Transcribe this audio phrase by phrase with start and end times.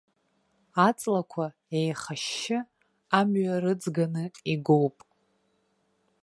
[0.87, 1.45] Аҵлақәа
[1.77, 2.57] еихашьшьы,
[3.17, 4.97] амҩа рыҵганы игоуп.